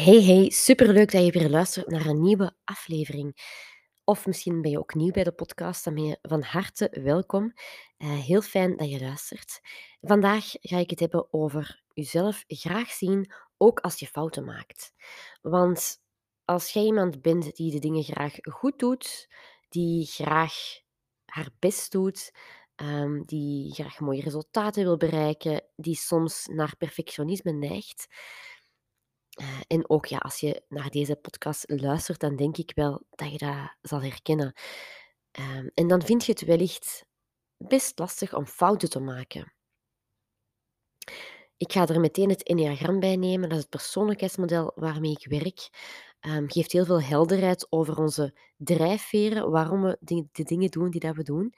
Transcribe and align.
Hey, 0.00 0.22
hey, 0.22 0.50
superleuk 0.50 1.12
dat 1.12 1.24
je 1.24 1.30
weer 1.30 1.48
luistert 1.48 1.88
naar 1.88 2.06
een 2.06 2.20
nieuwe 2.20 2.52
aflevering. 2.64 3.36
Of 4.04 4.26
misschien 4.26 4.62
ben 4.62 4.70
je 4.70 4.78
ook 4.78 4.94
nieuw 4.94 5.10
bij 5.10 5.24
de 5.24 5.32
podcast, 5.32 5.84
dan 5.84 5.94
ben 5.94 6.04
je 6.04 6.18
van 6.22 6.42
harte 6.42 6.98
welkom. 7.02 7.52
Eh, 7.96 8.18
heel 8.18 8.42
fijn 8.42 8.76
dat 8.76 8.90
je 8.90 9.00
luistert. 9.00 9.60
Vandaag 10.00 10.44
ga 10.60 10.76
ik 10.76 10.90
het 10.90 11.00
hebben 11.00 11.32
over 11.32 11.82
jezelf 11.92 12.44
graag 12.46 12.90
zien, 12.90 13.32
ook 13.56 13.80
als 13.80 13.98
je 13.98 14.06
fouten 14.06 14.44
maakt. 14.44 14.92
Want 15.42 16.02
als 16.44 16.72
jij 16.72 16.84
iemand 16.84 17.22
bent 17.22 17.56
die 17.56 17.70
de 17.72 17.78
dingen 17.78 18.02
graag 18.02 18.34
goed 18.40 18.78
doet, 18.78 19.28
die 19.68 20.06
graag 20.06 20.54
haar 21.24 21.48
best 21.58 21.92
doet, 21.92 22.32
ehm, 22.74 23.22
die 23.22 23.74
graag 23.74 24.00
mooie 24.00 24.22
resultaten 24.22 24.82
wil 24.82 24.96
bereiken, 24.96 25.62
die 25.76 25.96
soms 25.96 26.46
naar 26.46 26.76
perfectionisme 26.76 27.52
neigt, 27.52 28.06
en 29.66 29.90
ook 29.90 30.06
ja, 30.06 30.18
als 30.18 30.40
je 30.40 30.62
naar 30.68 30.90
deze 30.90 31.16
podcast 31.16 31.64
luistert, 31.66 32.20
dan 32.20 32.36
denk 32.36 32.56
ik 32.56 32.72
wel 32.74 33.02
dat 33.10 33.32
je 33.32 33.38
dat 33.38 33.76
zal 33.82 34.02
herkennen. 34.02 34.52
Ehm, 35.30 35.68
en 35.74 35.88
dan 35.88 36.02
vind 36.02 36.24
je 36.24 36.32
het 36.32 36.44
wellicht 36.44 37.06
best 37.56 37.98
lastig 37.98 38.34
om 38.34 38.46
fouten 38.46 38.90
te 38.90 39.00
maken. 39.00 39.52
Ik 41.56 41.72
ga 41.72 41.86
er 41.86 42.00
meteen 42.00 42.28
het 42.28 42.42
Enneagram 42.42 43.00
bij 43.00 43.16
nemen. 43.16 43.48
Dat 43.48 43.56
is 43.58 43.62
het 43.62 43.70
persoonlijkheidsmodel 43.70 44.72
waarmee 44.74 45.10
ik 45.10 45.26
werk. 45.26 45.70
Um, 46.20 46.50
geeft 46.50 46.72
heel 46.72 46.84
veel 46.84 47.02
helderheid 47.02 47.66
over 47.70 47.98
onze 47.98 48.38
drijfveren, 48.56 49.50
waarom 49.50 49.82
we 49.82 49.96
de, 50.00 50.26
dingen 50.32 50.70
doen 50.70 50.90
die 50.90 51.00
dat 51.00 51.16
we 51.16 51.22
doen. 51.22 51.54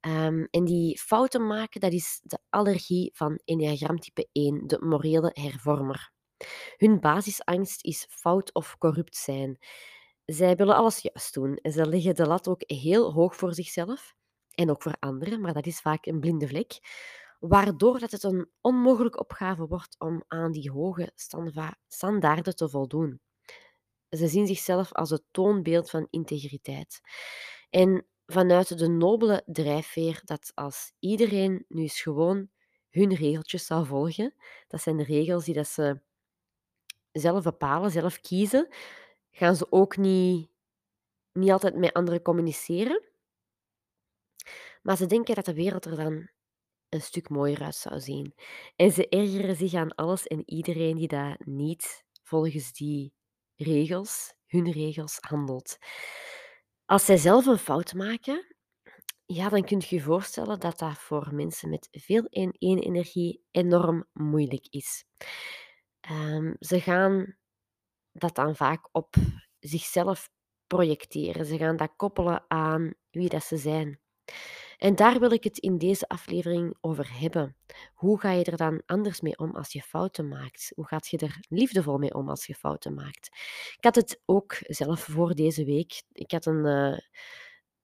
Ehm, 0.00 0.44
en 0.50 0.64
die 0.64 1.00
fouten 1.00 1.46
maken, 1.46 1.80
dat 1.80 1.92
is 1.92 2.20
de 2.22 2.38
allergie 2.50 3.10
van 3.14 3.40
Enneagram 3.44 3.98
type 3.98 4.28
1, 4.32 4.66
de 4.66 4.78
morele 4.80 5.30
hervormer. 5.32 6.12
Hun 6.76 7.00
basisangst 7.00 7.84
is 7.84 8.06
fout 8.10 8.54
of 8.54 8.78
corrupt 8.78 9.16
zijn. 9.16 9.58
Zij 10.24 10.56
willen 10.56 10.76
alles 10.76 10.98
juist 10.98 11.34
doen 11.34 11.56
en 11.56 11.72
ze 11.72 11.86
leggen 11.86 12.14
de 12.14 12.26
lat 12.26 12.48
ook 12.48 12.62
heel 12.66 13.12
hoog 13.12 13.36
voor 13.36 13.54
zichzelf 13.54 14.14
en 14.54 14.70
ook 14.70 14.82
voor 14.82 14.96
anderen, 14.98 15.40
maar 15.40 15.52
dat 15.52 15.66
is 15.66 15.80
vaak 15.80 16.06
een 16.06 16.20
blinde 16.20 16.48
vlek, 16.48 16.78
waardoor 17.40 17.98
dat 17.98 18.10
het 18.10 18.22
een 18.22 18.50
onmogelijke 18.60 19.18
opgave 19.18 19.66
wordt 19.66 19.96
om 19.98 20.24
aan 20.28 20.52
die 20.52 20.70
hoge 20.70 21.12
standaarden 21.88 22.56
te 22.56 22.68
voldoen. 22.68 23.20
Ze 24.08 24.28
zien 24.28 24.46
zichzelf 24.46 24.92
als 24.92 25.10
het 25.10 25.22
toonbeeld 25.30 25.90
van 25.90 26.06
integriteit. 26.10 27.00
En 27.70 28.06
vanuit 28.26 28.78
de 28.78 28.88
nobele 28.88 29.42
drijfveer 29.46 30.20
dat 30.24 30.52
als 30.54 30.92
iedereen 30.98 31.64
nu 31.68 31.82
eens 31.82 32.00
gewoon 32.00 32.48
hun 32.90 33.14
regeltjes 33.14 33.66
zou 33.66 33.86
volgen, 33.86 34.34
dat 34.68 34.82
zijn 34.82 34.96
de 34.96 35.04
regels 35.04 35.44
die 35.44 35.54
dat 35.54 35.68
ze 35.68 36.00
zelf 37.12 37.42
bepalen, 37.42 37.90
zelf 37.90 38.20
kiezen, 38.20 38.74
gaan 39.30 39.56
ze 39.56 39.66
ook 39.70 39.96
niet, 39.96 40.50
niet 41.32 41.50
altijd 41.50 41.76
met 41.76 41.92
anderen 41.92 42.22
communiceren. 42.22 43.02
Maar 44.82 44.96
ze 44.96 45.06
denken 45.06 45.34
dat 45.34 45.44
de 45.44 45.54
wereld 45.54 45.84
er 45.84 45.96
dan 45.96 46.28
een 46.88 47.00
stuk 47.00 47.28
mooier 47.28 47.62
uit 47.62 47.74
zou 47.74 48.00
zien. 48.00 48.34
En 48.76 48.92
ze 48.92 49.08
ergeren 49.08 49.56
zich 49.56 49.74
aan 49.74 49.94
alles 49.94 50.26
en 50.26 50.42
iedereen 50.46 50.96
die 50.96 51.08
dat 51.08 51.46
niet 51.46 52.04
volgens 52.22 52.72
die 52.72 53.12
regels, 53.56 54.34
hun 54.46 54.70
regels, 54.70 55.18
handelt. 55.20 55.78
Als 56.84 57.04
zij 57.04 57.16
zelf 57.16 57.46
een 57.46 57.58
fout 57.58 57.94
maken, 57.94 58.54
ja, 59.26 59.48
dan 59.48 59.64
kun 59.64 59.82
je 59.88 59.94
je 59.94 60.02
voorstellen 60.02 60.60
dat 60.60 60.78
dat 60.78 60.98
voor 60.98 61.34
mensen 61.34 61.68
met 61.68 61.88
veel 61.90 62.26
energie 62.58 63.42
enorm 63.50 64.06
moeilijk 64.12 64.66
is. 64.70 65.04
Um, 66.10 66.56
ze 66.58 66.80
gaan 66.80 67.36
dat 68.12 68.34
dan 68.34 68.56
vaak 68.56 68.88
op 68.92 69.14
zichzelf 69.58 70.28
projecteren. 70.66 71.46
Ze 71.46 71.56
gaan 71.56 71.76
dat 71.76 71.92
koppelen 71.96 72.44
aan 72.48 72.94
wie 73.10 73.28
dat 73.28 73.44
ze 73.44 73.56
zijn. 73.56 74.00
En 74.76 74.94
daar 74.94 75.18
wil 75.18 75.32
ik 75.32 75.44
het 75.44 75.58
in 75.58 75.78
deze 75.78 76.08
aflevering 76.08 76.76
over 76.80 77.18
hebben. 77.20 77.56
Hoe 77.94 78.20
ga 78.20 78.30
je 78.30 78.44
er 78.44 78.56
dan 78.56 78.82
anders 78.86 79.20
mee 79.20 79.38
om 79.38 79.56
als 79.56 79.72
je 79.72 79.82
fouten 79.82 80.28
maakt? 80.28 80.72
Hoe 80.74 80.86
gaat 80.86 81.08
je 81.08 81.18
er 81.18 81.38
liefdevol 81.48 81.98
mee 81.98 82.14
om 82.14 82.28
als 82.28 82.46
je 82.46 82.54
fouten 82.54 82.94
maakt? 82.94 83.26
Ik 83.76 83.84
had 83.84 83.94
het 83.94 84.20
ook 84.24 84.56
zelf 84.60 85.00
voor 85.00 85.34
deze 85.34 85.64
week. 85.64 86.02
Ik 86.12 86.30
had 86.30 86.46
een, 86.46 86.66
uh, 86.66 86.98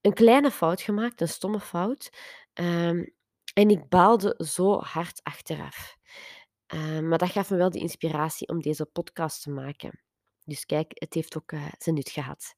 een 0.01 0.13
kleine 0.13 0.51
fout 0.51 0.81
gemaakt, 0.81 1.21
een 1.21 1.29
stomme 1.29 1.61
fout. 1.61 2.11
Um, 2.55 3.15
en 3.55 3.71
ik 3.71 3.89
baalde 3.89 4.35
zo 4.47 4.79
hard 4.81 5.21
achteraf. 5.23 5.97
Um, 6.75 7.09
maar 7.09 7.19
dat 7.19 7.31
gaf 7.31 7.51
me 7.51 7.57
wel 7.57 7.71
de 7.71 7.79
inspiratie 7.79 8.49
om 8.49 8.61
deze 8.61 8.87
podcast 8.87 9.43
te 9.43 9.51
maken. 9.51 10.03
Dus 10.45 10.67
kijk, 10.67 10.93
het 10.95 11.15
heeft 11.15 11.37
ook 11.37 11.53
uh, 11.53 11.67
zijn 11.79 11.95
nut 11.95 12.11
gehad. 12.11 12.55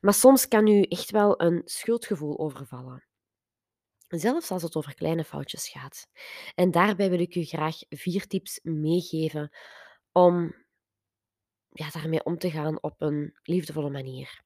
Maar 0.00 0.14
soms 0.14 0.48
kan 0.48 0.66
u 0.66 0.82
echt 0.82 1.10
wel 1.10 1.40
een 1.40 1.62
schuldgevoel 1.64 2.38
overvallen. 2.38 3.06
Zelfs 4.08 4.50
als 4.50 4.62
het 4.62 4.76
over 4.76 4.94
kleine 4.94 5.24
foutjes 5.24 5.68
gaat. 5.68 6.08
En 6.54 6.70
daarbij 6.70 7.10
wil 7.10 7.20
ik 7.20 7.34
u 7.34 7.44
graag 7.44 7.76
vier 7.88 8.26
tips 8.26 8.60
meegeven 8.62 9.56
om 10.12 10.54
ja, 11.70 11.90
daarmee 11.90 12.24
om 12.24 12.38
te 12.38 12.50
gaan 12.50 12.82
op 12.82 13.00
een 13.00 13.38
liefdevolle 13.42 13.90
manier. 13.90 14.42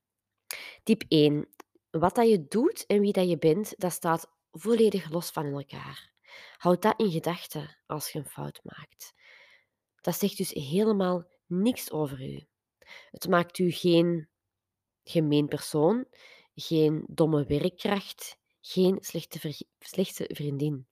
Tip 0.82 1.02
1. 1.08 1.48
Wat 1.90 2.14
dat 2.14 2.28
je 2.28 2.46
doet 2.48 2.86
en 2.86 3.00
wie 3.00 3.12
dat 3.12 3.28
je 3.28 3.38
bent, 3.38 3.74
dat 3.76 3.92
staat 3.92 4.30
volledig 4.50 5.10
los 5.10 5.30
van 5.30 5.46
elkaar. 5.46 6.12
Houd 6.56 6.82
dat 6.82 7.00
in 7.00 7.10
gedachten 7.10 7.78
als 7.86 8.10
je 8.10 8.18
een 8.18 8.24
fout 8.24 8.60
maakt. 8.62 9.14
Dat 10.00 10.18
zegt 10.18 10.36
dus 10.36 10.50
helemaal 10.50 11.26
niks 11.46 11.90
over 11.90 12.22
u. 12.22 12.46
Het 13.10 13.28
maakt 13.28 13.58
u 13.58 13.70
geen 13.70 14.28
gemeen 15.04 15.48
persoon, 15.48 16.06
geen 16.54 17.04
domme 17.08 17.44
werkkracht, 17.44 18.38
geen 18.60 18.98
slechte, 19.00 19.64
slechte 19.78 20.24
vriendin. 20.32 20.86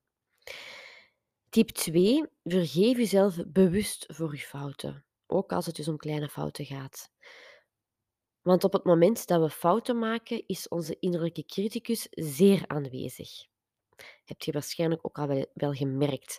Tip 1.48 1.68
2. 1.68 2.24
Vergeef 2.44 2.96
jezelf 2.96 3.36
bewust 3.46 4.04
voor 4.08 4.32
je 4.32 4.40
fouten, 4.40 5.04
ook 5.26 5.52
als 5.52 5.66
het 5.66 5.76
dus 5.76 5.88
om 5.88 5.96
kleine 5.96 6.28
fouten 6.28 6.64
gaat. 6.64 7.10
Want 8.42 8.64
op 8.64 8.72
het 8.72 8.84
moment 8.84 9.26
dat 9.26 9.40
we 9.40 9.50
fouten 9.50 9.98
maken, 9.98 10.46
is 10.46 10.68
onze 10.68 10.96
innerlijke 11.00 11.44
criticus 11.44 12.06
zeer 12.10 12.64
aanwezig. 12.66 13.50
Heb 14.25 14.41
je 14.43 14.53
waarschijnlijk 14.53 15.06
ook 15.06 15.19
al 15.19 15.47
wel 15.55 15.72
gemerkt. 15.72 16.38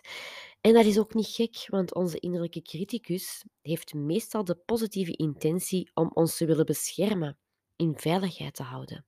En 0.60 0.72
dat 0.72 0.84
is 0.84 0.98
ook 0.98 1.14
niet 1.14 1.26
gek, 1.26 1.66
want 1.66 1.94
onze 1.94 2.18
innerlijke 2.18 2.62
criticus 2.62 3.44
heeft 3.60 3.94
meestal 3.94 4.44
de 4.44 4.56
positieve 4.56 5.16
intentie 5.16 5.90
om 5.94 6.10
ons 6.14 6.36
te 6.36 6.46
willen 6.46 6.66
beschermen, 6.66 7.38
in 7.76 7.98
veiligheid 7.98 8.54
te 8.54 8.62
houden. 8.62 9.06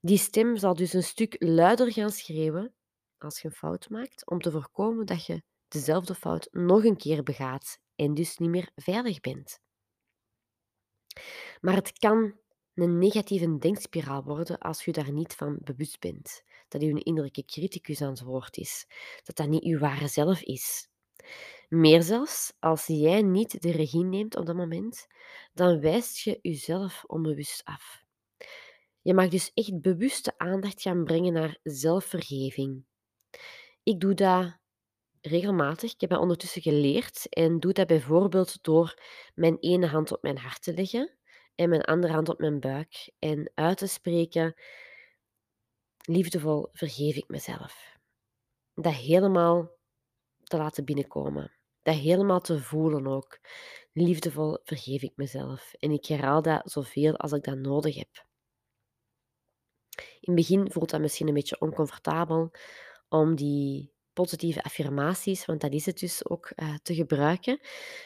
Die 0.00 0.18
stem 0.18 0.56
zal 0.56 0.74
dus 0.74 0.92
een 0.92 1.02
stuk 1.02 1.36
luider 1.38 1.92
gaan 1.92 2.10
schreeuwen 2.10 2.74
als 3.18 3.40
je 3.40 3.48
een 3.48 3.54
fout 3.54 3.88
maakt, 3.88 4.26
om 4.30 4.40
te 4.40 4.50
voorkomen 4.50 5.06
dat 5.06 5.26
je 5.26 5.42
dezelfde 5.68 6.14
fout 6.14 6.48
nog 6.50 6.84
een 6.84 6.96
keer 6.96 7.22
begaat 7.22 7.78
en 7.94 8.14
dus 8.14 8.36
niet 8.36 8.50
meer 8.50 8.70
veilig 8.74 9.20
bent. 9.20 9.60
Maar 11.60 11.74
het 11.74 11.98
kan 11.98 12.40
een 12.74 12.98
negatieve 12.98 13.58
denkspiraal 13.58 14.24
worden 14.24 14.58
als 14.58 14.84
je 14.84 14.92
daar 14.92 15.12
niet 15.12 15.34
van 15.34 15.58
bewust 15.60 16.00
bent. 16.00 16.42
Dat 16.68 16.82
je 16.82 16.88
een 16.88 17.02
innerlijke 17.02 17.44
criticus 17.44 18.02
aan 18.02 18.10
het 18.10 18.22
woord 18.22 18.56
is. 18.56 18.86
Dat 19.24 19.36
dat 19.36 19.48
niet 19.48 19.64
je 19.64 19.78
ware 19.78 20.08
zelf 20.08 20.42
is. 20.42 20.88
Meer 21.68 22.02
zelfs, 22.02 22.52
als 22.58 22.86
jij 22.86 23.22
niet 23.22 23.62
de 23.62 23.70
regie 23.70 24.04
neemt 24.04 24.36
op 24.36 24.46
dat 24.46 24.56
moment, 24.56 25.06
dan 25.52 25.80
wijst 25.80 26.18
je 26.18 26.38
jezelf 26.42 27.04
onbewust 27.06 27.64
af. 27.64 28.02
Je 29.02 29.14
mag 29.14 29.28
dus 29.28 29.50
echt 29.54 29.80
bewuste 29.80 30.38
aandacht 30.38 30.82
gaan 30.82 31.04
brengen 31.04 31.32
naar 31.32 31.58
zelfvergeving. 31.62 32.84
Ik 33.82 34.00
doe 34.00 34.14
dat 34.14 34.56
regelmatig. 35.20 35.92
Ik 35.92 36.00
heb 36.00 36.10
dat 36.10 36.20
ondertussen 36.20 36.62
geleerd 36.62 37.26
en 37.28 37.60
doe 37.60 37.72
dat 37.72 37.86
bijvoorbeeld 37.86 38.62
door 38.62 39.02
mijn 39.34 39.58
ene 39.58 39.86
hand 39.86 40.12
op 40.12 40.22
mijn 40.22 40.38
hart 40.38 40.62
te 40.62 40.74
leggen 40.74 41.16
en 41.54 41.68
mijn 41.68 41.82
andere 41.82 42.12
hand 42.12 42.28
op 42.28 42.38
mijn 42.38 42.60
buik 42.60 43.12
en 43.18 43.50
uit 43.54 43.78
te 43.78 43.86
spreken: 43.86 44.54
liefdevol 46.04 46.68
vergeef 46.72 47.16
ik 47.16 47.28
mezelf. 47.28 47.98
Dat 48.74 48.94
helemaal 48.94 49.70
te 50.42 50.56
laten 50.56 50.84
binnenkomen. 50.84 51.52
Dat 51.82 51.94
helemaal 51.94 52.40
te 52.40 52.58
voelen 52.58 53.06
ook. 53.06 53.38
Liefdevol 53.92 54.58
vergeef 54.64 55.02
ik 55.02 55.12
mezelf. 55.16 55.72
En 55.72 55.90
ik 55.90 56.06
herhaal 56.06 56.42
dat 56.42 56.70
zoveel 56.70 57.16
als 57.16 57.32
ik 57.32 57.44
dat 57.44 57.58
nodig 57.58 57.96
heb. 57.96 58.26
In 59.96 60.32
het 60.32 60.34
begin 60.34 60.70
voelt 60.70 60.90
dat 60.90 61.00
misschien 61.00 61.28
een 61.28 61.34
beetje 61.34 61.60
oncomfortabel 61.60 62.50
om 63.08 63.34
die 63.34 63.91
positieve 64.12 64.62
affirmaties, 64.62 65.44
want 65.44 65.60
dat 65.60 65.72
is 65.72 65.86
het 65.86 65.98
dus 65.98 66.28
ook, 66.28 66.52
uh, 66.56 66.74
te 66.82 66.94
gebruiken. 66.94 67.60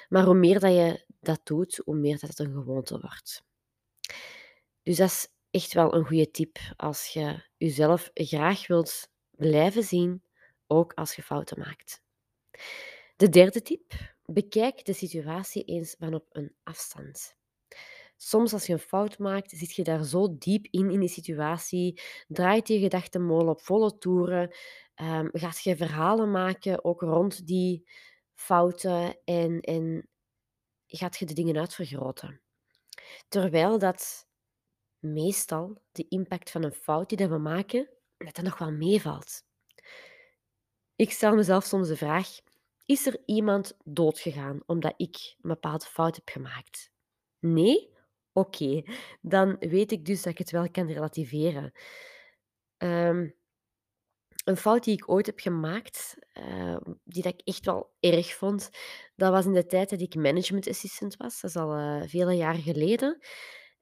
Maar 0.08 0.24
hoe 0.24 0.34
meer 0.34 0.60
dat 0.60 0.72
je 0.72 1.04
dat 1.20 1.40
doet, 1.44 1.80
hoe 1.84 1.96
meer 1.96 2.18
dat 2.18 2.28
het 2.30 2.38
een 2.38 2.52
gewoonte 2.52 3.00
wordt. 3.00 3.44
Dus 4.82 4.96
dat 4.96 5.10
is 5.10 5.28
echt 5.50 5.72
wel 5.72 5.94
een 5.94 6.06
goede 6.06 6.30
tip 6.30 6.58
als 6.76 7.06
je 7.06 7.44
jezelf 7.56 8.10
graag 8.14 8.66
wilt 8.66 9.08
blijven 9.30 9.82
zien, 9.82 10.22
ook 10.66 10.92
als 10.92 11.14
je 11.16 11.22
fouten 11.22 11.58
maakt. 11.58 12.02
De 13.16 13.28
derde 13.28 13.62
tip, 13.62 13.92
Bekijk 14.26 14.84
de 14.84 14.92
situatie 14.92 15.64
eens 15.64 15.94
van 15.98 16.14
op 16.14 16.26
een 16.32 16.54
afstand. 16.62 17.35
Soms 18.16 18.52
als 18.52 18.66
je 18.66 18.72
een 18.72 18.78
fout 18.78 19.18
maakt, 19.18 19.50
zit 19.50 19.74
je 19.74 19.84
daar 19.84 20.04
zo 20.04 20.36
diep 20.38 20.66
in, 20.70 20.90
in 20.90 21.00
die 21.00 21.08
situatie, 21.08 22.00
draait 22.28 22.68
je 22.68 22.78
gedachtenmolen 22.78 23.48
op 23.48 23.60
volle 23.60 23.98
toeren, 23.98 24.54
um, 24.96 25.28
gaat 25.32 25.62
je 25.62 25.76
verhalen 25.76 26.30
maken 26.30 26.84
ook 26.84 27.00
rond 27.00 27.46
die 27.46 27.88
fouten 28.34 29.18
en, 29.24 29.60
en 29.60 30.08
gaat 30.86 31.16
je 31.16 31.26
de 31.26 31.34
dingen 31.34 31.56
uitvergroten. 31.56 32.40
Terwijl 33.28 33.78
dat 33.78 34.28
meestal 34.98 35.82
de 35.92 36.08
impact 36.08 36.50
van 36.50 36.62
een 36.62 36.72
fout 36.72 37.08
die 37.08 37.28
we 37.28 37.38
maken, 37.38 37.88
dat 38.16 38.34
dat 38.34 38.44
nog 38.44 38.58
wel 38.58 38.72
meevalt. 38.72 39.44
Ik 40.96 41.10
stel 41.10 41.34
mezelf 41.34 41.64
soms 41.64 41.88
de 41.88 41.96
vraag: 41.96 42.28
is 42.84 43.06
er 43.06 43.22
iemand 43.26 43.76
doodgegaan 43.84 44.60
omdat 44.66 44.94
ik 44.96 45.16
een 45.16 45.50
bepaalde 45.50 45.84
fout 45.84 46.16
heb 46.16 46.28
gemaakt? 46.28 46.90
Nee? 47.38 47.94
Oké, 48.36 48.82
dan 49.20 49.56
weet 49.58 49.92
ik 49.92 50.04
dus 50.04 50.22
dat 50.22 50.32
ik 50.32 50.38
het 50.38 50.50
wel 50.50 50.70
kan 50.70 50.92
relativeren. 50.92 51.72
Um, 52.78 53.34
een 54.44 54.56
fout 54.56 54.84
die 54.84 54.94
ik 54.94 55.10
ooit 55.10 55.26
heb 55.26 55.40
gemaakt, 55.40 56.16
uh, 56.38 56.76
die 57.04 57.22
dat 57.22 57.32
ik 57.32 57.40
echt 57.44 57.64
wel 57.64 57.94
erg 58.00 58.34
vond, 58.34 58.70
dat 59.14 59.30
was 59.30 59.44
in 59.44 59.52
de 59.52 59.66
tijd 59.66 59.90
dat 59.90 60.00
ik 60.00 60.14
management 60.14 60.68
assistant 60.68 61.16
was. 61.16 61.40
Dat 61.40 61.50
is 61.50 61.56
al 61.56 61.78
uh, 61.78 62.02
vele 62.06 62.32
jaren 62.32 62.62
geleden. 62.62 63.18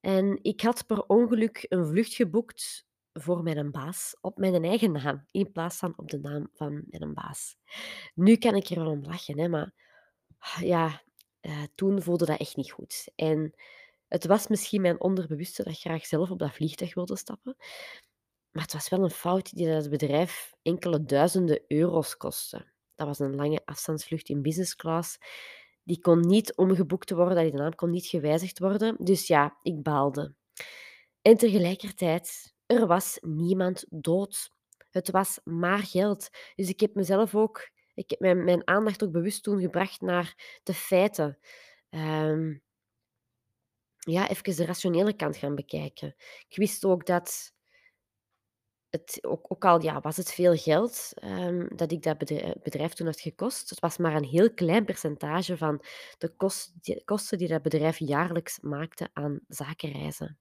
En 0.00 0.38
ik 0.42 0.60
had 0.60 0.86
per 0.86 1.02
ongeluk 1.06 1.66
een 1.68 1.86
vlucht 1.86 2.14
geboekt 2.14 2.86
voor 3.12 3.42
mijn 3.42 3.70
baas 3.70 4.16
op 4.20 4.38
mijn 4.38 4.64
eigen 4.64 4.92
naam, 4.92 5.26
in 5.30 5.52
plaats 5.52 5.76
van 5.76 5.92
op 5.96 6.10
de 6.10 6.18
naam 6.18 6.48
van 6.52 6.84
mijn 6.86 7.14
baas. 7.14 7.56
Nu 8.14 8.36
kan 8.36 8.54
ik 8.54 8.68
er 8.68 8.80
wel 8.80 8.90
om 8.90 9.04
lachen, 9.04 9.38
hè, 9.38 9.48
maar 9.48 9.74
ja, 10.60 11.02
uh, 11.40 11.62
toen 11.74 12.02
voelde 12.02 12.24
dat 12.26 12.40
echt 12.40 12.56
niet 12.56 12.70
goed. 12.72 13.12
En 13.14 13.54
het 14.14 14.26
was 14.26 14.48
misschien 14.48 14.80
mijn 14.80 15.00
onderbewuste 15.00 15.62
dat 15.62 15.78
graag 15.78 16.06
zelf 16.06 16.30
op 16.30 16.38
dat 16.38 16.54
vliegtuig 16.54 16.94
wilde 16.94 17.16
stappen. 17.16 17.56
Maar 18.50 18.62
het 18.62 18.72
was 18.72 18.88
wel 18.88 19.02
een 19.02 19.10
fout 19.10 19.54
die 19.54 19.68
het 19.68 19.90
bedrijf 19.90 20.52
enkele 20.62 21.04
duizenden 21.04 21.64
euro's 21.68 22.16
kostte. 22.16 22.72
Dat 22.94 23.06
was 23.06 23.18
een 23.18 23.34
lange 23.34 23.62
afstandsvlucht 23.64 24.28
in 24.28 24.42
business 24.42 24.76
class. 24.76 25.18
Die 25.82 26.00
kon 26.00 26.20
niet 26.20 26.56
omgeboekt 26.56 27.10
worden, 27.10 27.44
die 27.44 27.52
naam 27.52 27.74
kon 27.74 27.90
niet 27.90 28.06
gewijzigd 28.06 28.58
worden. 28.58 28.96
Dus 28.98 29.26
ja, 29.26 29.58
ik 29.62 29.82
baalde. 29.82 30.34
En 31.22 31.36
tegelijkertijd, 31.36 32.54
er 32.66 32.86
was 32.86 33.18
niemand 33.20 33.86
dood. 33.90 34.50
Het 34.90 35.10
was 35.10 35.40
maar 35.44 35.78
geld. 35.78 36.28
Dus 36.54 36.68
ik 36.68 36.80
heb 36.80 36.94
mezelf 36.94 37.34
ook, 37.34 37.70
ik 37.94 38.10
heb 38.10 38.20
mijn, 38.20 38.44
mijn 38.44 38.66
aandacht 38.66 39.04
ook 39.04 39.12
bewust 39.12 39.42
toen 39.42 39.60
gebracht 39.60 40.00
naar 40.00 40.58
de 40.62 40.74
feiten. 40.74 41.38
Um, 41.90 42.62
ja, 44.04 44.28
even 44.28 44.56
de 44.56 44.64
rationele 44.64 45.16
kant 45.16 45.36
gaan 45.36 45.54
bekijken. 45.54 46.14
Ik 46.48 46.56
wist 46.56 46.84
ook 46.84 47.06
dat 47.06 47.52
het, 48.90 49.18
ook, 49.22 49.46
ook 49.48 49.64
al 49.64 49.82
ja, 49.82 50.00
was 50.00 50.16
het 50.16 50.32
veel 50.32 50.56
geld 50.56 51.12
um, 51.24 51.76
dat 51.76 51.92
ik 51.92 52.02
dat 52.02 52.18
bedrijf, 52.62 52.92
toen 52.92 53.06
had 53.06 53.20
gekost, 53.20 53.70
het 53.70 53.80
was 53.80 53.96
maar 53.96 54.14
een 54.14 54.24
heel 54.24 54.54
klein 54.54 54.84
percentage 54.84 55.56
van 55.56 55.84
de 56.18 56.34
kosten 57.04 57.38
die 57.38 57.48
dat 57.48 57.62
bedrijf 57.62 57.98
jaarlijks 57.98 58.58
maakte 58.60 59.08
aan 59.12 59.40
zakenreizen. 59.48 60.38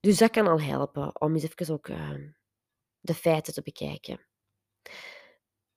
Dus 0.00 0.18
dat 0.18 0.30
kan 0.30 0.46
al 0.46 0.60
helpen 0.60 1.20
om 1.20 1.34
eens 1.34 1.42
even 1.42 1.74
ook 1.74 1.88
uh, 1.88 2.10
de 3.00 3.14
feiten 3.14 3.52
te 3.52 3.62
bekijken. 3.62 4.20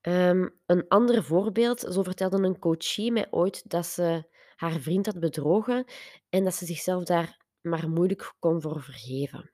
Um, 0.02 0.60
een 0.66 0.88
ander 0.88 1.24
voorbeeld, 1.24 1.80
zo 1.80 2.04
vertelde 2.04 2.38
een 2.38 2.60
coachie 2.60 3.12
mij 3.12 3.28
ooit 3.30 3.70
dat 3.70 3.86
ze 3.86 4.36
haar 4.58 4.80
vriend 4.80 5.06
had 5.06 5.20
bedrogen 5.20 5.86
en 6.30 6.44
dat 6.44 6.56
ze 6.56 6.66
zichzelf 6.66 7.04
daar 7.04 7.46
maar 7.62 7.90
moeilijk 7.90 8.34
kon 8.40 8.62
voor 8.62 8.82
vergeven. 8.82 9.52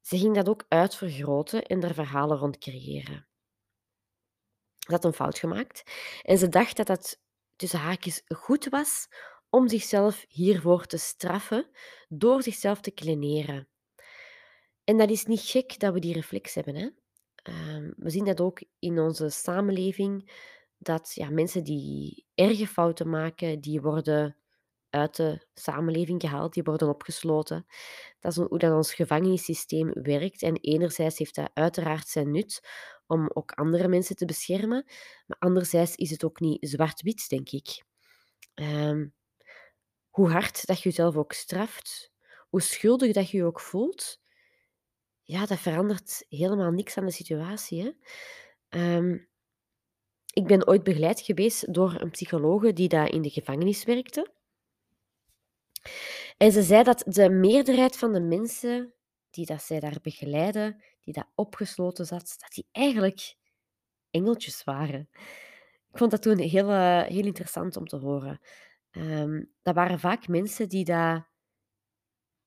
Ze 0.00 0.18
ging 0.18 0.34
dat 0.34 0.48
ook 0.48 0.64
uitvergroten 0.68 1.62
en 1.62 1.82
er 1.82 1.94
verhalen 1.94 2.38
rond 2.38 2.58
creëren. 2.58 3.26
Ze 4.78 4.92
had 4.92 5.04
een 5.04 5.12
fout 5.12 5.38
gemaakt 5.38 5.82
en 6.22 6.38
ze 6.38 6.48
dacht 6.48 6.76
dat 6.76 6.86
dat 6.86 7.20
tussen 7.56 7.78
haakjes 7.78 8.22
goed 8.26 8.68
was 8.68 9.08
om 9.50 9.68
zichzelf 9.68 10.24
hiervoor 10.28 10.86
te 10.86 10.96
straffen 10.96 11.70
door 12.08 12.42
zichzelf 12.42 12.80
te 12.80 12.90
kleneren. 12.90 13.68
En 14.84 14.96
dat 14.96 15.10
is 15.10 15.24
niet 15.24 15.40
gek 15.40 15.78
dat 15.78 15.92
we 15.92 16.00
die 16.00 16.14
reflex 16.14 16.54
hebben. 16.54 16.74
Hè? 16.74 16.88
Ehm, 17.34 17.90
we 17.96 18.10
zien 18.10 18.24
dat 18.24 18.40
ook 18.40 18.62
in 18.78 18.98
onze 18.98 19.28
samenleving, 19.28 20.30
dat 20.82 21.12
ja, 21.14 21.30
mensen 21.30 21.64
die 21.64 22.26
erge 22.34 22.66
fouten 22.66 23.10
maken, 23.10 23.60
die 23.60 23.80
worden 23.80 24.36
uit 24.90 25.16
de 25.16 25.46
samenleving 25.54 26.20
gehaald, 26.20 26.54
die 26.54 26.62
worden 26.62 26.88
opgesloten. 26.88 27.66
Dat 28.20 28.32
is 28.32 28.38
hoe 28.38 28.58
dat 28.58 28.72
ons 28.72 28.94
gevangenissysteem 28.94 29.92
werkt. 29.92 30.42
En 30.42 30.56
enerzijds 30.56 31.18
heeft 31.18 31.34
dat 31.34 31.50
uiteraard 31.54 32.08
zijn 32.08 32.30
nut 32.30 32.68
om 33.06 33.30
ook 33.32 33.52
andere 33.52 33.88
mensen 33.88 34.16
te 34.16 34.24
beschermen, 34.24 34.84
maar 35.26 35.38
anderzijds 35.38 35.94
is 35.96 36.10
het 36.10 36.24
ook 36.24 36.40
niet 36.40 36.68
zwart-wit, 36.68 37.28
denk 37.28 37.50
ik. 37.50 37.84
Ehm, 38.54 39.06
hoe 40.10 40.30
hard 40.30 40.66
dat 40.66 40.82
je 40.82 40.88
jezelf 40.88 41.16
ook 41.16 41.32
straft, 41.32 42.12
hoe 42.48 42.62
schuldig 42.62 43.12
dat 43.12 43.30
je 43.30 43.36
je 43.36 43.44
ook 43.44 43.60
voelt, 43.60 44.20
ja, 45.22 45.46
dat 45.46 45.58
verandert 45.58 46.24
helemaal 46.28 46.70
niks 46.70 46.96
aan 46.96 47.06
de 47.06 47.12
situatie. 47.12 47.82
Hè? 47.82 47.90
Ehm, 48.68 49.18
ik 50.32 50.46
ben 50.46 50.66
ooit 50.66 50.82
begeleid 50.82 51.20
geweest 51.20 51.74
door 51.74 52.00
een 52.00 52.10
psychologe 52.10 52.72
die 52.72 52.88
daar 52.88 53.10
in 53.10 53.22
de 53.22 53.30
gevangenis 53.30 53.84
werkte. 53.84 54.32
En 56.36 56.52
ze 56.52 56.62
zei 56.62 56.82
dat 56.82 57.04
de 57.06 57.30
meerderheid 57.30 57.96
van 57.96 58.12
de 58.12 58.20
mensen 58.20 58.94
die 59.30 59.46
dat 59.46 59.62
zij 59.62 59.80
daar 59.80 59.98
begeleiden, 60.02 60.82
die 61.00 61.12
daar 61.14 61.30
opgesloten 61.34 62.06
zat, 62.06 62.36
dat 62.38 62.50
die 62.54 62.66
eigenlijk 62.72 63.34
engeltjes 64.10 64.64
waren. 64.64 65.08
Ik 65.90 65.98
vond 65.98 66.10
dat 66.10 66.22
toen 66.22 66.38
heel, 66.38 66.70
uh, 66.70 67.02
heel 67.02 67.24
interessant 67.24 67.76
om 67.76 67.86
te 67.86 67.96
horen. 67.96 68.40
Um, 68.90 69.52
dat 69.62 69.74
waren 69.74 69.98
vaak 69.98 70.28
mensen 70.28 70.68
die 70.68 70.84
daar 70.84 71.30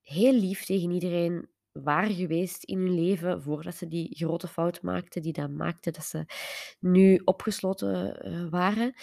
heel 0.01 0.33
lief 0.33 0.65
tegen 0.65 0.91
iedereen 0.91 1.49
waren 1.83 2.13
geweest 2.13 2.63
in 2.63 2.77
hun 2.77 2.93
leven 2.93 3.41
voordat 3.41 3.75
ze 3.75 3.87
die 3.87 4.15
grote 4.15 4.47
fout 4.47 4.81
maakten, 4.81 5.21
die 5.21 5.33
dat 5.33 5.49
maakte 5.49 5.91
dat 5.91 6.05
ze 6.05 6.25
nu 6.79 7.21
opgesloten 7.23 8.27
uh, 8.27 8.49
waren. 8.49 8.93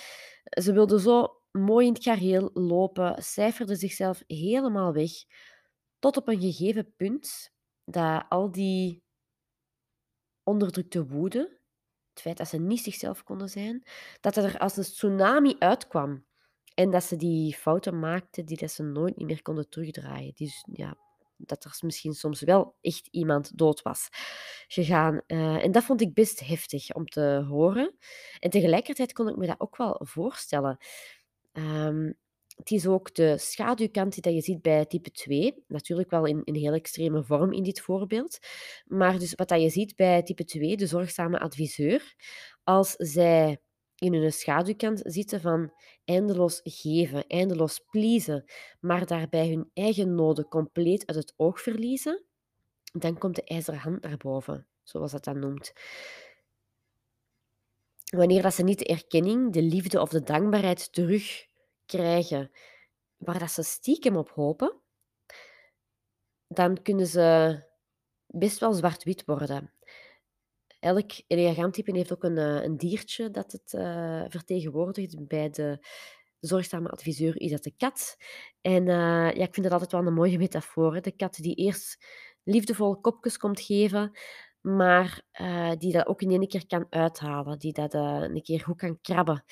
Ze 0.45 0.73
wilden 0.73 1.01
zo 1.01 1.41
mooi 1.51 1.87
in 1.87 1.93
het 1.93 2.03
gareel 2.03 2.51
lopen, 2.55 3.23
cijferde 3.23 3.77
zichzelf 3.77 4.23
helemaal 4.27 4.93
weg, 4.93 5.11
tot 5.99 6.17
op 6.17 6.29
een 6.29 6.41
gegeven 6.41 6.95
punt 6.97 7.53
dat 7.85 8.25
al 8.29 8.51
die 8.51 9.03
onderdrukte 10.43 11.07
woede, 11.07 11.61
het 12.11 12.21
feit 12.21 12.37
dat 12.37 12.49
ze 12.49 12.59
niet 12.59 12.81
zichzelf 12.81 13.23
konden 13.23 13.49
zijn, 13.49 13.87
dat 14.21 14.37
er 14.37 14.59
als 14.59 14.77
een 14.77 14.83
tsunami 14.83 15.57
uitkwam. 15.59 16.25
En 16.75 16.91
dat 16.91 17.05
ze 17.05 17.17
die 17.17 17.55
fouten 17.55 17.99
maakten 17.99 18.45
die 18.47 18.57
dat 18.57 18.71
ze 18.71 18.83
nooit 18.83 19.17
meer 19.17 19.43
konden 19.43 19.69
terugdraaien. 19.69 20.33
Dus 20.35 20.65
ja, 20.73 20.97
dat 21.47 21.65
er 21.65 21.79
misschien 21.81 22.13
soms 22.13 22.41
wel 22.41 22.77
echt 22.81 23.09
iemand 23.11 23.59
dood 23.59 23.83
was 23.83 24.09
gegaan. 24.69 25.23
Uh, 25.27 25.65
en 25.65 25.73
dat 25.73 25.85
vond 25.85 26.01
ik 26.01 26.15
best 26.15 26.41
heftig 26.41 26.95
om 26.95 27.07
te 27.07 27.45
horen. 27.49 27.97
En 28.39 28.51
tegelijkertijd 28.51 29.13
kon 29.13 29.29
ik 29.29 29.37
me 29.37 29.47
dat 29.47 29.61
ook 29.61 29.77
wel 29.77 30.01
voorstellen. 30.05 30.77
Um, 31.53 32.21
het 32.57 32.71
is 32.71 32.87
ook 32.87 33.15
de 33.15 33.39
schaduwkant 33.39 34.23
die 34.23 34.35
je 34.35 34.41
ziet 34.41 34.63
bij 34.63 34.87
type 34.87 35.11
2. 35.11 35.65
Natuurlijk 35.67 36.11
wel 36.11 36.25
in, 36.27 36.45
in 36.45 36.55
heel 36.55 36.73
extreme 36.73 37.23
vorm 37.23 37.53
in 37.53 37.63
dit 37.63 37.81
voorbeeld. 37.81 38.39
Maar 38.85 39.19
dus 39.19 39.35
wat 39.35 39.49
dat 39.49 39.63
je 39.63 39.71
ziet 39.71 39.97
bij 39.97 40.23
type 40.23 40.45
2, 40.45 40.77
de 40.77 40.87
zorgzame 40.87 41.39
adviseur, 41.39 42.15
als 42.65 42.95
zij 42.97 43.61
in 44.03 44.15
hun 44.15 44.33
schaduwkant 44.33 45.01
zitten 45.05 45.41
van 45.41 45.73
eindeloos 46.05 46.61
geven, 46.65 47.27
eindeloos 47.27 47.81
pleasen, 47.91 48.45
maar 48.81 49.07
daarbij 49.07 49.49
hun 49.49 49.71
eigen 49.75 50.15
noden 50.15 50.49
compleet 50.49 51.07
uit 51.07 51.17
het 51.17 51.35
oog 51.37 51.61
verliezen, 51.61 52.25
dan 52.93 53.19
komt 53.19 53.37
de 53.37 53.45
ijzeren 53.45 53.81
hand 53.81 54.03
naar 54.03 54.17
boven, 54.17 54.67
zoals 54.83 55.13
dat 55.13 55.25
dan 55.25 55.39
noemt. 55.39 55.73
Wanneer 58.11 58.43
dat 58.43 58.55
ze 58.55 58.63
niet 58.63 58.79
de 58.79 58.85
erkenning, 58.85 59.53
de 59.53 59.63
liefde 59.63 60.01
of 60.01 60.11
de 60.11 60.23
dankbaarheid 60.23 60.93
terugkrijgen 60.93 62.51
waar 63.17 63.39
dat 63.39 63.51
ze 63.51 63.63
stiekem 63.63 64.17
op 64.17 64.31
hopen, 64.31 64.81
dan 66.49 66.83
kunnen 66.83 67.07
ze 67.07 67.59
best 68.27 68.59
wel 68.59 68.73
zwart-wit 68.73 69.25
worden. 69.25 69.73
Elk 70.83 71.11
type 71.73 71.97
heeft 71.97 72.13
ook 72.13 72.25
een, 72.25 72.39
eh, 72.39 72.63
een 72.63 72.77
diertje 72.77 73.31
dat 73.31 73.53
het 73.53 73.73
uh, 73.73 74.25
vertegenwoordigt. 74.29 75.27
Bij 75.29 75.51
de 75.51 75.87
zorgzame 76.41 76.89
adviseur 76.89 77.41
is 77.41 77.51
dat 77.51 77.63
de 77.63 77.75
kat. 77.77 78.17
En 78.61 78.87
uh, 78.87 79.33
ja, 79.33 79.45
ik 79.45 79.55
vind 79.55 79.63
dat 79.63 79.73
altijd 79.73 79.93
wel 79.93 80.07
een 80.07 80.15
mooie 80.15 80.39
metafoor. 80.39 81.03
De 81.03 81.13
kat 81.13 81.35
die 81.35 81.55
eerst 81.55 82.07
liefdevol 82.43 83.01
kopjes 83.01 83.37
komt 83.37 83.61
geven, 83.61 84.19
maar 84.61 85.23
die 85.79 85.93
dat 85.93 86.07
ook 86.07 86.23
in 86.23 86.31
één 86.31 86.49
keer 86.49 86.67
kan 86.67 86.87
uithalen. 86.91 87.59
Die 87.59 87.73
dat 87.73 87.95
een 87.95 88.43
keer 88.43 88.61
goed 88.61 88.77
kan 88.77 89.01
krabben. 89.01 89.45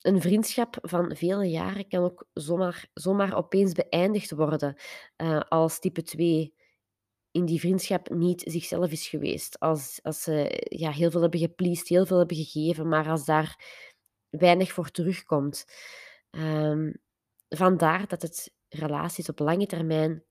een 0.00 0.20
vriendschap 0.20 0.78
van 0.82 1.16
vele 1.16 1.50
jaren 1.50 1.88
kan 1.88 2.02
ook 2.02 2.26
zomaar, 2.32 2.88
zomaar 2.94 3.36
opeens 3.36 3.72
beëindigd 3.72 4.30
worden 4.30 4.76
als 5.48 5.78
type 5.78 6.02
2 6.02 6.54
in 7.34 7.44
die 7.44 7.60
vriendschap 7.60 8.10
niet 8.10 8.42
zichzelf 8.46 8.90
is 8.90 9.08
geweest. 9.08 9.60
Als, 9.60 10.00
als 10.02 10.22
ze 10.22 10.64
ja, 10.68 10.90
heel 10.90 11.10
veel 11.10 11.20
hebben 11.20 11.40
gepleased, 11.40 11.88
heel 11.88 12.06
veel 12.06 12.18
hebben 12.18 12.36
gegeven, 12.36 12.88
maar 12.88 13.08
als 13.08 13.24
daar 13.24 13.64
weinig 14.30 14.72
voor 14.72 14.90
terugkomt. 14.90 15.64
Um, 16.30 17.02
vandaar 17.48 18.06
dat 18.06 18.22
het 18.22 18.52
relaties 18.68 19.28
op 19.28 19.38
lange 19.38 19.66
termijn 19.66 20.24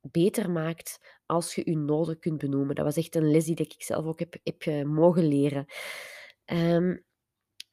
beter 0.00 0.50
maakt 0.50 0.98
als 1.26 1.54
je 1.54 1.62
je 1.64 1.76
noden 1.76 2.18
kunt 2.18 2.38
benoemen. 2.38 2.74
Dat 2.74 2.84
was 2.84 2.96
echt 2.96 3.14
een 3.14 3.30
les 3.30 3.44
die 3.44 3.56
ik 3.56 3.82
zelf 3.82 4.04
ook 4.04 4.18
heb, 4.18 4.36
heb 4.42 4.64
uh, 4.64 4.82
mogen 4.84 5.28
leren. 5.28 5.66
Um, 6.44 7.04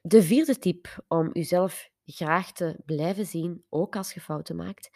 de 0.02 0.24
vierde 0.24 0.58
tip 0.58 1.04
om 1.08 1.30
jezelf 1.34 1.90
graag 2.06 2.52
te 2.52 2.80
blijven 2.86 3.26
zien, 3.26 3.66
ook 3.70 3.96
als 3.96 4.14
je 4.14 4.22
fouten 4.22 4.56
maakt, 4.56 4.90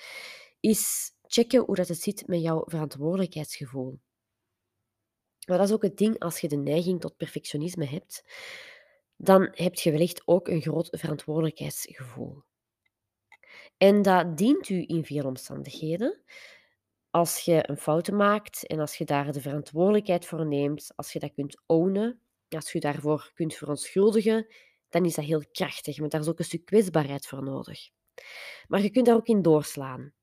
is 0.60 1.12
checken 1.34 1.64
hoe 1.66 1.76
dat 1.76 1.88
het 1.88 2.02
zit 2.02 2.28
met 2.28 2.42
jouw 2.42 2.64
verantwoordelijkheidsgevoel. 2.66 4.00
Maar 5.48 5.58
dat 5.58 5.68
is 5.68 5.74
ook 5.74 5.82
het 5.82 5.98
ding 5.98 6.20
als 6.20 6.40
je 6.40 6.48
de 6.48 6.56
neiging 6.56 7.00
tot 7.00 7.18
perfectionisme 7.18 7.86
hebt, 7.86 8.24
dan 9.16 9.50
heb 9.52 9.76
je 9.76 9.92
wellicht 9.92 10.22
ook 10.26 10.48
een 10.48 10.62
groot 10.62 10.88
verantwoordelijkheidsgevoel. 10.92 12.44
En 13.78 14.02
dat 14.02 14.38
dient 14.38 14.70
u 14.70 14.84
in 14.88 15.06
veel 15.06 15.26
omstandigheden. 15.26 16.22
Als 17.10 17.40
je 17.40 17.70
een 17.70 17.78
fout 17.78 18.12
maakt 18.12 18.68
en 18.68 18.80
als 18.80 18.96
je 18.96 19.06
daar 19.06 19.32
de 19.32 19.42
verantwoordelijkheid 19.42 20.26
voor 20.26 20.46
neemt, 20.46 20.92
als 20.96 21.14
je 21.14 21.20
dat 21.20 21.34
kunt 21.34 21.62
ownen, 21.66 22.22
als 22.50 22.72
je 22.72 22.80
daarvoor 22.80 23.32
kunt 23.34 23.54
verontschuldigen, 23.54 24.48
dan 24.90 25.06
is 25.06 25.16
dat 25.16 25.26
heel 25.26 25.44
krachtig, 25.52 26.00
want 26.00 26.12
daar 26.12 26.22
is 26.22 26.28
ook 26.28 26.40
een 26.40 26.46
stuk 26.46 26.66
kwetsbaarheid 26.66 27.28
voor 27.28 27.44
nodig. 27.44 27.90
Maar 28.68 28.82
je 28.82 28.90
kunt 28.90 29.06
daar 29.06 29.16
ook 29.16 29.28
in 29.28 29.42
doorslaan. 29.42 30.14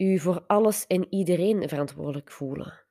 U 0.00 0.18
voor 0.18 0.44
alles 0.46 0.86
en 0.86 1.06
iedereen 1.10 1.68
verantwoordelijk 1.68 2.30
voelen, 2.30 2.86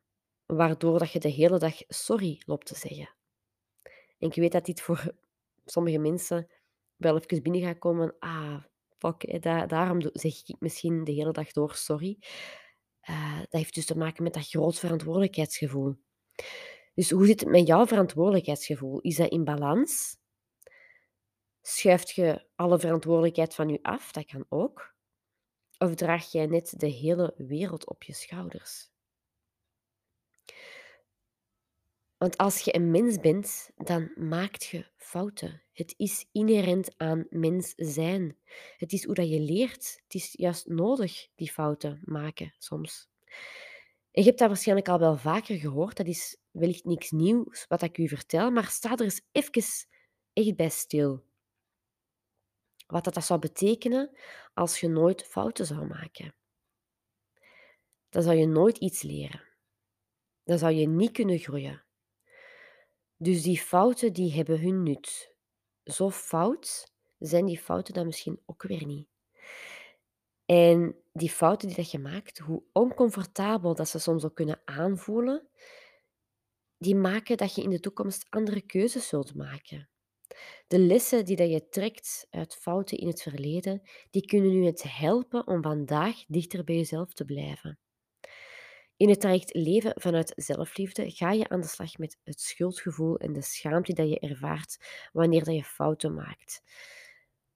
waardoor 0.46 1.00
dat 1.00 1.12
je 1.12 1.20
de 1.20 1.30
hele 1.30 1.60
dag 1.60 1.76
sorry 1.88 2.42
loopt 2.46 2.66
te 2.66 2.76
zeggen. 2.76 3.10
En 4.18 4.28
ik 4.28 4.36
weet 4.36 4.52
dat 4.52 4.66
dit 4.66 4.82
voor 4.82 5.14
sommige 5.66 5.98
mensen 5.98 6.50
wel 6.96 7.18
even 7.18 7.44
binnen 7.44 7.62
gaat 7.62 7.78
komen. 7.78 8.16
Ah, 8.20 8.64
fuck, 8.98 9.42
daarom 9.42 10.02
zeg 10.14 10.48
ik 10.48 10.56
misschien 10.60 11.04
de 11.04 11.12
hele 11.12 11.32
dag 11.32 11.52
door 11.52 11.76
sorry. 11.76 12.18
Uh, 13.10 13.40
dat 13.40 13.52
heeft 13.52 13.76
dus 13.76 13.86
te 13.86 13.98
maken 13.98 14.24
met 14.24 14.34
dat 14.34 14.48
groot 14.48 14.80
verantwoordelijkheidsgevoel. 14.80 15.96
Dus 16.94 17.12
hoe 17.12 17.26
zit 17.26 17.40
het 17.40 17.50
met 17.50 17.68
jouw 17.68 17.86
verantwoordelijkheidsgevoel? 17.86 19.00
Is 19.00 19.16
dat 19.16 19.32
in 19.32 19.44
balans? 19.44 20.18
Schuift 21.62 22.10
je 22.10 22.48
alle 22.56 22.80
verantwoordelijkheid 22.80 23.56
van 23.56 23.70
je 23.70 23.80
af? 23.82 24.12
Dat 24.12 24.26
kan 24.26 24.46
ook. 24.50 24.98
Of 25.82 25.96
draag 25.96 26.32
jij 26.32 26.46
net 26.46 26.74
de 26.78 26.88
hele 26.88 27.34
wereld 27.38 27.88
op 27.88 28.04
je 28.04 28.14
schouders? 28.14 28.90
Want 32.18 32.38
als 32.38 32.60
je 32.60 32.76
een 32.76 32.92
mens 32.92 33.20
bent, 33.20 33.70
dan 33.76 34.12
maakt 34.16 34.66
je 34.66 34.86
fouten. 34.98 35.62
Het 35.74 35.94
is 35.98 36.26
inherent 36.32 36.94
aan 36.98 37.26
mens 37.30 37.74
zijn. 37.76 38.38
Het 38.78 38.94
is 38.94 39.06
hoe 39.06 39.14
dat 39.14 39.30
je 39.30 39.40
leert. 39.40 40.00
Het 40.04 40.14
is 40.14 40.34
juist 40.38 40.68
nodig 40.68 41.28
die 41.36 41.52
fouten 41.52 42.02
maken 42.06 42.54
soms. 42.58 43.10
En 44.12 44.22
je 44.22 44.24
hebt 44.24 44.40
dat 44.40 44.48
waarschijnlijk 44.48 44.90
al 44.90 45.00
wel 45.00 45.18
vaker 45.18 45.58
gehoord. 45.58 45.98
Dat 45.98 46.08
is 46.08 46.38
wellicht 46.52 46.86
niks 46.86 47.12
nieuws 47.12 47.66
wat 47.68 47.82
ik 47.82 47.98
u 47.98 48.08
vertel, 48.08 48.52
maar 48.52 48.68
sta 48.68 48.92
er 48.92 49.02
eens 49.02 49.22
even 49.32 49.88
echt 50.34 50.56
bij 50.56 50.70
stil. 50.70 51.24
Wat 52.90 53.04
dat, 53.04 53.14
dat 53.14 53.26
zou 53.26 53.40
betekenen 53.40 54.18
als 54.54 54.80
je 54.80 54.88
nooit 54.88 55.24
fouten 55.24 55.66
zou 55.66 55.88
maken. 55.88 56.34
Dan 58.10 58.24
zou 58.24 58.36
je 58.36 58.48
nooit 58.48 58.78
iets 58.78 59.02
leren. 59.02 59.44
Dan 60.44 60.58
zou 60.58 60.74
je 60.74 60.88
niet 60.88 61.12
kunnen 61.12 61.40
groeien. 61.40 61.84
Dus 63.18 63.42
die 63.42 63.60
fouten 63.60 64.14
die 64.14 64.34
hebben 64.34 64.60
hun 64.60 64.84
nut. 64.84 65.34
Zo 65.84 66.10
fout 66.10 66.94
zijn 67.20 67.46
die 67.46 67.60
fouten 67.60 67.94
dan 67.94 68.06
misschien 68.06 68.42
ook 68.46 68.64
weer 68.64 68.86
niet. 68.86 69.08
En 70.46 70.96
die 71.14 71.30
fouten 71.30 71.68
die 71.68 71.78
dat 71.78 71.92
je 71.92 72.00
maakt, 72.00 72.38
hoe 72.38 72.64
oncomfortabel 72.74 73.76
dat 73.76 73.90
ze 73.90 74.00
soms 74.00 74.26
ook 74.26 74.36
kunnen 74.36 74.62
aanvoelen, 74.66 75.48
die 76.78 76.96
maken 76.96 77.38
dat 77.38 77.56
je 77.56 77.62
in 77.62 77.70
de 77.70 77.80
toekomst 77.80 78.26
andere 78.30 78.62
keuzes 78.62 79.08
zult 79.08 79.36
maken. 79.36 79.90
De 80.68 80.80
lessen 80.80 81.26
die 81.26 81.36
dat 81.36 81.50
je 81.50 81.70
trekt 81.70 82.28
uit 82.30 82.56
fouten 82.56 82.98
in 82.98 83.08
het 83.08 83.22
verleden, 83.22 83.82
die 84.10 84.26
kunnen 84.26 84.52
je 84.52 84.66
het 84.66 84.84
helpen 84.84 85.48
om 85.48 85.62
vandaag 85.62 86.26
dichter 86.28 86.64
bij 86.64 86.76
jezelf 86.76 87.14
te 87.14 87.26
blijven. 87.26 87.80
In 88.98 89.10
het 89.10 89.20
traject 89.20 89.54
leven 89.54 89.92
vanuit 89.96 90.34
zelfliefde 90.36 91.12
ga 91.12 91.32
je 91.32 91.50
aan 91.50 91.62
de 91.62 91.68
slag 91.68 91.98
met 91.98 92.18
het 92.24 92.42
schuldgevoel 92.42 93.18
en 93.18 93.34
de 93.34 93.42
schaamte 93.42 93.94
dat 93.94 94.10
je 94.10 94.20
ervaart 94.20 94.78
wanneer 95.12 95.44
dat 95.44 95.56
je 95.56 95.64
fouten 95.64 96.14
maakt. 96.14 96.62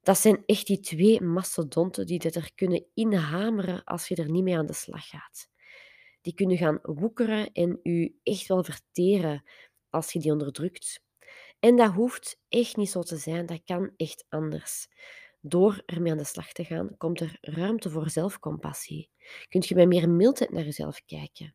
Dat 0.02 0.18
zijn 0.18 0.42
echt 0.46 0.66
die 0.66 0.80
twee 0.80 1.20
mastodonten 1.20 2.06
die 2.06 2.18
dat 2.18 2.34
er 2.34 2.54
kunnen 2.54 2.86
inhameren 2.94 3.84
als 3.84 4.08
je 4.08 4.16
er 4.16 4.30
niet 4.30 4.42
mee 4.42 4.56
aan 4.56 4.66
de 4.66 4.72
slag 4.72 5.08
gaat. 5.08 5.48
Die 6.20 6.34
kunnen 6.34 6.56
gaan 6.56 6.78
woekeren 6.82 7.52
en 7.52 7.80
u 7.82 8.18
echt 8.22 8.46
wel 8.46 8.64
verteren 8.64 9.44
als 9.90 10.12
je 10.12 10.18
die 10.18 10.32
onderdrukt. 10.32 11.03
En 11.64 11.76
dat 11.76 11.92
hoeft 11.92 12.40
echt 12.48 12.76
niet 12.76 12.90
zo 12.90 13.02
te 13.02 13.16
zijn, 13.16 13.46
dat 13.46 13.64
kan 13.64 13.90
echt 13.96 14.24
anders. 14.28 14.88
Door 15.40 15.82
ermee 15.86 16.12
aan 16.12 16.18
de 16.18 16.24
slag 16.24 16.52
te 16.52 16.64
gaan, 16.64 16.96
komt 16.96 17.20
er 17.20 17.38
ruimte 17.40 17.90
voor 17.90 18.10
zelfcompassie. 18.10 19.10
Kunt 19.48 19.66
je 19.66 19.74
met 19.74 19.88
meer 19.88 20.08
mildheid 20.08 20.50
naar 20.50 20.64
jezelf 20.64 21.04
kijken. 21.04 21.54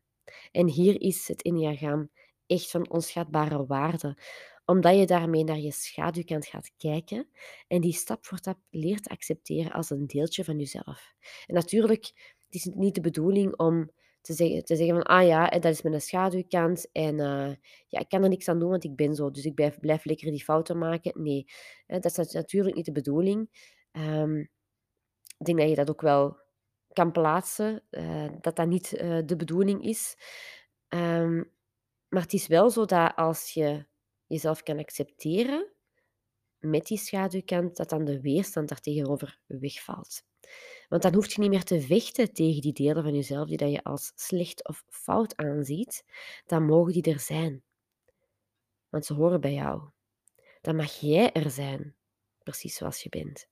En 0.52 0.68
hier 0.68 1.00
is 1.00 1.28
het 1.28 1.42
Enneagram 1.42 2.10
echt 2.46 2.70
van 2.70 2.90
onschatbare 2.90 3.66
waarde, 3.66 4.18
omdat 4.64 4.96
je 4.96 5.06
daarmee 5.06 5.44
naar 5.44 5.58
je 5.58 5.72
schaduwkant 5.72 6.46
gaat 6.46 6.72
kijken 6.76 7.28
en 7.68 7.80
die 7.80 7.92
stap 7.92 8.26
voor 8.26 8.38
stap 8.38 8.58
leert 8.70 9.08
accepteren 9.08 9.72
als 9.72 9.90
een 9.90 10.06
deeltje 10.06 10.44
van 10.44 10.58
jezelf. 10.58 11.14
En 11.46 11.54
natuurlijk, 11.54 12.34
het 12.48 12.74
niet 12.74 12.94
de 12.94 13.00
bedoeling 13.00 13.56
om 13.56 13.90
te 14.20 14.32
zeggen, 14.32 14.64
te 14.64 14.76
zeggen 14.76 14.94
van, 14.94 15.04
ah 15.04 15.26
ja, 15.26 15.48
dat 15.48 15.64
is 15.64 15.82
mijn 15.82 16.00
schaduwkant 16.00 16.92
en 16.92 17.18
uh, 17.18 17.54
ja, 17.88 17.98
ik 17.98 18.08
kan 18.08 18.22
er 18.22 18.28
niks 18.28 18.48
aan 18.48 18.58
doen, 18.58 18.70
want 18.70 18.84
ik 18.84 18.96
ben 18.96 19.14
zo, 19.14 19.30
dus 19.30 19.44
ik 19.44 19.54
blijf, 19.54 19.78
blijf 19.78 20.04
lekker 20.04 20.30
die 20.30 20.44
fouten 20.44 20.78
maken. 20.78 21.22
Nee, 21.22 21.46
dat 21.86 22.04
is 22.04 22.32
natuurlijk 22.32 22.76
niet 22.76 22.84
de 22.84 22.92
bedoeling. 22.92 23.68
Um, 23.92 24.38
ik 25.38 25.46
denk 25.46 25.58
dat 25.58 25.68
je 25.68 25.74
dat 25.74 25.90
ook 25.90 26.00
wel 26.00 26.38
kan 26.92 27.12
plaatsen, 27.12 27.82
uh, 27.90 28.28
dat 28.40 28.56
dat 28.56 28.66
niet 28.66 28.90
de 29.26 29.34
bedoeling 29.36 29.84
is. 29.84 30.16
Um, 30.88 31.52
maar 32.08 32.22
het 32.22 32.32
is 32.32 32.46
wel 32.46 32.70
zo 32.70 32.84
dat 32.84 33.12
als 33.16 33.50
je 33.50 33.86
jezelf 34.26 34.62
kan 34.62 34.78
accepteren 34.78 35.69
met 36.60 36.86
die 36.86 36.98
schaduwkant, 36.98 37.76
dat 37.76 37.88
dan 37.88 38.04
de 38.04 38.20
weerstand 38.20 38.68
daartegenover 38.68 39.38
wegvalt. 39.46 40.22
Want 40.88 41.02
dan 41.02 41.14
hoef 41.14 41.32
je 41.32 41.40
niet 41.40 41.50
meer 41.50 41.64
te 41.64 41.80
vechten 41.80 42.32
tegen 42.32 42.60
die 42.60 42.72
delen 42.72 43.02
van 43.02 43.14
jezelf 43.14 43.48
die 43.48 43.56
dat 43.56 43.70
je 43.70 43.82
als 43.82 44.12
slecht 44.14 44.68
of 44.68 44.84
fout 44.88 45.36
aanziet. 45.36 46.04
Dan 46.46 46.64
mogen 46.64 46.92
die 46.92 47.12
er 47.12 47.20
zijn. 47.20 47.62
Want 48.88 49.04
ze 49.04 49.14
horen 49.14 49.40
bij 49.40 49.52
jou. 49.52 49.82
Dan 50.60 50.76
mag 50.76 51.00
jij 51.00 51.32
er 51.32 51.50
zijn, 51.50 51.94
precies 52.42 52.74
zoals 52.74 53.02
je 53.02 53.08
bent. 53.08 53.48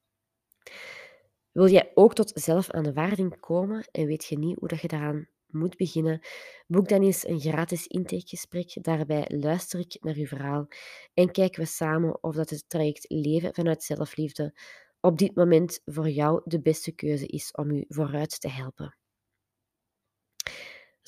Wil 1.53 1.69
jij 1.69 1.91
ook 1.95 2.15
tot 2.15 2.33
zelfaanvaarding 2.35 3.41
komen 3.41 3.89
en 3.91 4.07
weet 4.07 4.25
je 4.25 4.39
niet 4.39 4.59
hoe 4.59 4.69
dat 4.69 4.81
je 4.81 4.89
daaraan 4.89 5.29
moet 5.51 5.77
beginnen, 5.77 6.21
boek 6.67 6.89
dan 6.89 7.03
eens 7.03 7.27
een 7.27 7.41
gratis 7.41 7.87
intakegesprek. 7.87 8.79
Daarbij 8.83 9.25
luister 9.29 9.81
ik 9.81 9.97
naar 10.01 10.15
uw 10.15 10.27
verhaal 10.27 10.69
en 11.15 11.31
kijken 11.31 11.61
we 11.61 11.67
samen 11.67 12.23
of 12.23 12.35
dat 12.35 12.51
het 12.51 12.65
traject 12.69 13.05
Leven 13.09 13.55
vanuit 13.55 13.83
Zelfliefde 13.83 14.55
op 15.01 15.19
dit 15.19 15.35
moment 15.35 15.81
voor 15.85 16.09
jou 16.09 16.41
de 16.45 16.61
beste 16.61 16.93
keuze 16.93 17.27
is 17.27 17.51
om 17.53 17.71
u 17.71 17.85
vooruit 17.89 18.41
te 18.41 18.49
helpen. 18.49 18.97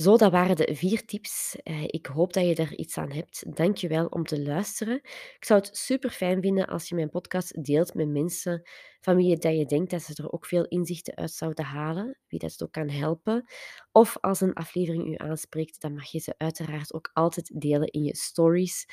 Zo, 0.01 0.17
dat 0.17 0.33
waren 0.33 0.57
de 0.57 0.75
vier 0.75 1.05
tips. 1.05 1.57
Eh, 1.63 1.83
ik 1.87 2.07
hoop 2.07 2.33
dat 2.33 2.47
je 2.47 2.55
er 2.55 2.79
iets 2.79 2.99
aan 2.99 3.13
hebt. 3.13 3.57
Dank 3.57 3.77
je 3.77 3.89
wel 3.89 4.07
om 4.07 4.25
te 4.25 4.43
luisteren. 4.43 4.97
Ik 5.37 5.45
zou 5.45 5.61
het 5.61 5.77
super 5.77 6.11
fijn 6.11 6.43
vinden 6.43 6.67
als 6.67 6.89
je 6.89 6.95
mijn 6.95 7.11
podcast 7.11 7.65
deelt 7.65 7.95
met 7.95 8.09
mensen 8.09 8.63
van 9.01 9.17
wie 9.17 9.29
je, 9.29 9.37
dat 9.37 9.57
je 9.57 9.67
denkt 9.67 9.91
dat 9.91 10.03
ze 10.03 10.23
er 10.23 10.33
ook 10.33 10.47
veel 10.47 10.65
inzichten 10.65 11.17
uit 11.17 11.31
zouden 11.31 11.65
halen, 11.65 12.19
wie 12.29 12.39
dat 12.39 12.63
ook 12.63 12.73
kan 12.73 12.89
helpen. 12.89 13.45
Of 13.93 14.17
als 14.21 14.41
een 14.41 14.53
aflevering 14.53 15.07
u 15.07 15.15
aanspreekt, 15.17 15.81
dan 15.81 15.95
mag 15.95 16.11
je 16.11 16.19
ze 16.19 16.35
uiteraard 16.37 16.95
ook 16.95 17.11
altijd 17.13 17.61
delen 17.61 17.89
in 17.89 18.03
je 18.03 18.17
stories. 18.17 18.87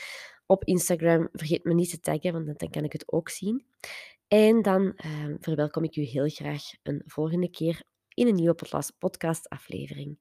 Op 0.46 0.64
Instagram 0.64 1.30
vergeet 1.32 1.64
me 1.64 1.74
niet 1.74 1.90
te 1.90 2.00
taggen, 2.00 2.34
want 2.34 2.60
dan 2.60 2.70
kan 2.70 2.84
ik 2.84 2.94
het 2.94 3.12
ook 3.12 3.30
zien. 3.30 3.66
En 4.28 4.62
dan 4.62 4.84
uh, 5.06 5.36
verwelkom 5.40 5.84
ik 5.84 5.96
u 5.96 6.02
heel 6.02 6.30
graag 6.30 6.64
een 6.84 7.02
volgende 7.06 7.50
keer 7.50 7.84
in 8.14 8.28
een 8.28 8.36
nieuwe 8.36 8.56
podcast-aflevering. 8.98 10.18